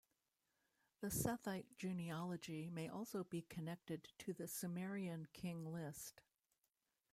[1.01, 6.21] The Sethite genealogy may also be connected to the Sumerian King List.